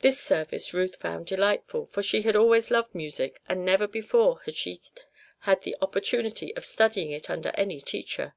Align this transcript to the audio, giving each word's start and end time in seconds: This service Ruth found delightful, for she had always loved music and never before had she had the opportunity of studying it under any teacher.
This 0.00 0.18
service 0.18 0.72
Ruth 0.72 0.96
found 0.96 1.26
delightful, 1.26 1.84
for 1.84 2.02
she 2.02 2.22
had 2.22 2.34
always 2.34 2.70
loved 2.70 2.94
music 2.94 3.38
and 3.50 3.66
never 3.66 3.86
before 3.86 4.40
had 4.46 4.56
she 4.56 4.80
had 5.40 5.60
the 5.60 5.76
opportunity 5.82 6.56
of 6.56 6.64
studying 6.64 7.10
it 7.10 7.28
under 7.28 7.50
any 7.50 7.78
teacher. 7.78 8.34